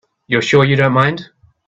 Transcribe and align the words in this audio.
You're 0.25 0.41
sure 0.41 0.65
you 0.65 0.75
don't 0.75 0.93
mind? 0.93 1.29